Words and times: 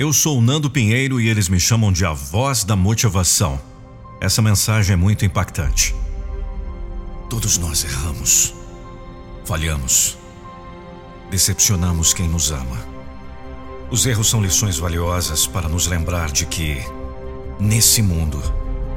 Eu 0.00 0.12
sou 0.12 0.40
Nando 0.40 0.70
Pinheiro 0.70 1.20
e 1.20 1.28
eles 1.28 1.48
me 1.48 1.58
chamam 1.58 1.90
de 1.90 2.06
a 2.06 2.12
voz 2.12 2.62
da 2.62 2.76
motivação. 2.76 3.60
Essa 4.20 4.40
mensagem 4.40 4.92
é 4.92 4.96
muito 4.96 5.24
impactante. 5.24 5.92
Todos 7.28 7.58
nós 7.58 7.82
erramos, 7.82 8.54
falhamos, 9.44 10.16
decepcionamos 11.28 12.14
quem 12.14 12.28
nos 12.28 12.52
ama. 12.52 12.78
Os 13.90 14.06
erros 14.06 14.30
são 14.30 14.40
lições 14.40 14.78
valiosas 14.78 15.48
para 15.48 15.68
nos 15.68 15.88
lembrar 15.88 16.30
de 16.30 16.46
que, 16.46 16.78
nesse 17.58 18.00
mundo, 18.00 18.40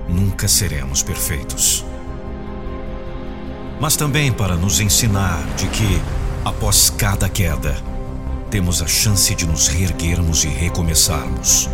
nunca 0.08 0.48
seremos 0.48 1.02
perfeitos. 1.02 1.84
Mas 3.80 3.96
também 3.96 4.32
para 4.32 4.56
nos 4.56 4.80
ensinar 4.80 5.44
de 5.56 5.66
que, 5.66 6.00
após 6.46 6.92
cada 6.92 7.28
queda, 7.28 7.91
temos 8.52 8.82
a 8.82 8.86
chance 8.86 9.34
de 9.34 9.48
nos 9.48 9.70
reerguermos 9.70 10.44
e 10.44 10.50
recomeçarmos. 10.50 11.70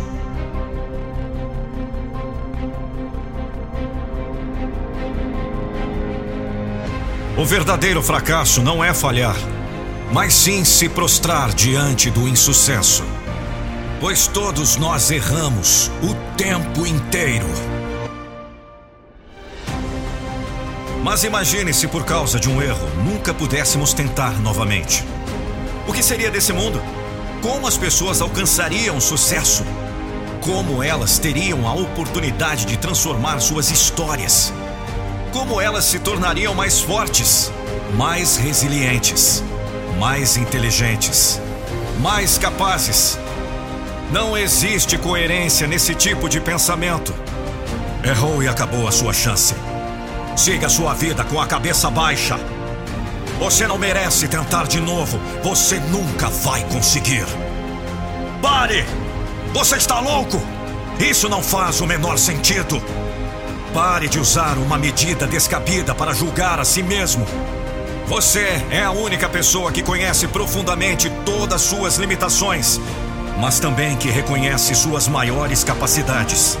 O 7.36 7.44
verdadeiro 7.44 8.00
fracasso 8.00 8.62
não 8.62 8.82
é 8.82 8.94
falhar, 8.94 9.34
mas 10.12 10.32
sim 10.32 10.64
se 10.64 10.88
prostrar 10.88 11.52
diante 11.52 12.10
do 12.10 12.28
insucesso. 12.28 13.02
Pois 14.00 14.28
todos 14.28 14.76
nós 14.76 15.10
erramos 15.10 15.90
o 16.00 16.14
tempo 16.36 16.86
inteiro. 16.86 17.48
Mas 21.02 21.24
imagine 21.24 21.74
se 21.74 21.88
por 21.88 22.04
causa 22.04 22.38
de 22.38 22.48
um 22.48 22.62
erro 22.62 22.88
nunca 23.04 23.34
pudéssemos 23.34 23.92
tentar 23.92 24.38
novamente. 24.40 25.17
O 25.88 25.92
que 25.92 26.02
seria 26.02 26.30
desse 26.30 26.52
mundo? 26.52 26.80
Como 27.42 27.66
as 27.66 27.76
pessoas 27.76 28.20
alcançariam 28.20 29.00
sucesso? 29.00 29.64
Como 30.42 30.82
elas 30.82 31.18
teriam 31.18 31.66
a 31.66 31.74
oportunidade 31.74 32.64
de 32.64 32.76
transformar 32.76 33.40
suas 33.40 33.70
histórias? 33.70 34.52
como 35.32 35.60
elas 35.60 35.84
se 35.84 35.98
tornariam 35.98 36.54
mais 36.54 36.80
fortes, 36.80 37.52
mais 37.94 38.36
resilientes, 38.36 39.42
mais 39.98 40.36
inteligentes, 40.36 41.40
mais 42.00 42.38
capazes. 42.38 43.18
Não 44.10 44.36
existe 44.36 44.96
coerência 44.96 45.66
nesse 45.66 45.94
tipo 45.94 46.28
de 46.28 46.40
pensamento. 46.40 47.14
Errou 48.02 48.42
e 48.42 48.48
acabou 48.48 48.88
a 48.88 48.92
sua 48.92 49.12
chance. 49.12 49.54
Siga 50.36 50.68
sua 50.68 50.94
vida 50.94 51.24
com 51.24 51.40
a 51.40 51.46
cabeça 51.46 51.90
baixa. 51.90 52.38
Você 53.38 53.68
não 53.68 53.78
merece 53.78 54.26
tentar 54.26 54.66
de 54.66 54.80
novo. 54.80 55.18
Você 55.42 55.78
nunca 55.78 56.28
vai 56.28 56.64
conseguir. 56.64 57.24
Pare! 58.42 58.84
Você 59.52 59.76
está 59.76 60.00
louco? 60.00 60.42
Isso 60.98 61.28
não 61.28 61.42
faz 61.42 61.80
o 61.80 61.86
menor 61.86 62.18
sentido. 62.18 62.82
Pare 63.72 64.08
de 64.08 64.18
usar 64.18 64.58
uma 64.58 64.76
medida 64.76 65.26
descabida 65.26 65.94
para 65.94 66.12
julgar 66.12 66.58
a 66.58 66.64
si 66.64 66.82
mesmo. 66.82 67.24
Você 68.08 68.60
é 68.70 68.82
a 68.82 68.90
única 68.90 69.28
pessoa 69.28 69.70
que 69.70 69.82
conhece 69.82 70.26
profundamente 70.26 71.10
todas 71.24 71.60
suas 71.60 71.96
limitações, 71.96 72.80
mas 73.38 73.60
também 73.60 73.96
que 73.96 74.08
reconhece 74.08 74.74
suas 74.74 75.06
maiores 75.06 75.62
capacidades. 75.62 76.58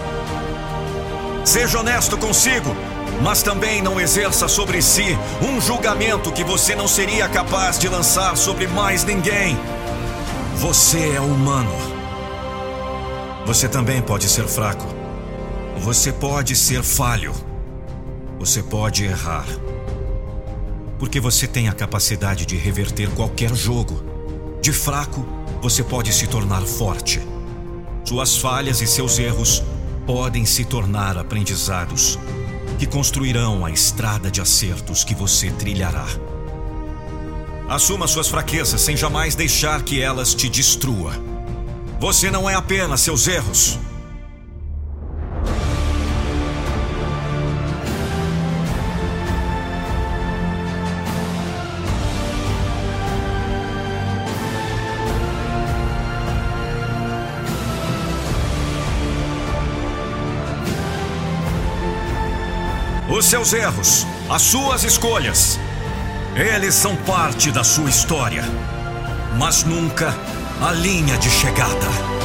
Seja 1.44 1.80
honesto 1.80 2.16
consigo, 2.18 2.76
mas 3.22 3.42
também 3.42 3.82
não 3.82 4.00
exerça 4.00 4.46
sobre 4.48 4.80
si 4.80 5.18
um 5.42 5.60
julgamento 5.60 6.32
que 6.32 6.44
você 6.44 6.74
não 6.74 6.86
seria 6.86 7.28
capaz 7.28 7.78
de 7.78 7.88
lançar 7.88 8.36
sobre 8.36 8.66
mais 8.66 9.04
ninguém. 9.04 9.58
Você 10.56 11.14
é 11.14 11.20
humano. 11.20 11.72
Você 13.46 13.68
também 13.68 14.00
pode 14.00 14.28
ser 14.28 14.46
fraco. 14.46 14.86
Você 15.78 16.12
pode 16.12 16.54
ser 16.54 16.82
falho. 16.82 17.34
Você 18.38 18.62
pode 18.62 19.04
errar. 19.04 19.46
Porque 20.98 21.20
você 21.20 21.46
tem 21.46 21.68
a 21.68 21.72
capacidade 21.72 22.44
de 22.44 22.56
reverter 22.56 23.08
qualquer 23.10 23.54
jogo. 23.54 24.02
De 24.60 24.72
fraco, 24.72 25.24
você 25.60 25.82
pode 25.82 26.12
se 26.12 26.26
tornar 26.26 26.62
forte. 26.62 27.20
Suas 28.04 28.36
falhas 28.36 28.80
e 28.80 28.86
seus 28.86 29.18
erros 29.18 29.62
podem 30.06 30.44
se 30.44 30.64
tornar 30.64 31.18
aprendizados 31.18 32.18
que 32.78 32.86
construirão 32.86 33.64
a 33.64 33.70
estrada 33.70 34.30
de 34.30 34.40
acertos 34.40 35.02
que 35.02 35.14
você 35.14 35.50
trilhará. 35.50 36.06
Assuma 37.68 38.06
suas 38.06 38.28
fraquezas 38.28 38.80
sem 38.80 38.96
jamais 38.96 39.34
deixar 39.34 39.82
que 39.82 40.00
elas 40.00 40.34
te 40.34 40.48
destrua. 40.48 41.12
Você 42.00 42.30
não 42.30 42.48
é 42.48 42.54
apenas 42.54 43.00
seus 43.00 43.26
erros. 43.26 43.78
Os 63.18 63.24
seus 63.26 63.52
erros, 63.52 64.06
as 64.30 64.42
suas 64.42 64.84
escolhas, 64.84 65.58
eles 66.36 66.72
são 66.72 66.94
parte 66.94 67.50
da 67.50 67.64
sua 67.64 67.90
história, 67.90 68.44
mas 69.36 69.64
nunca 69.64 70.14
a 70.62 70.70
linha 70.70 71.18
de 71.18 71.28
chegada. 71.28 72.17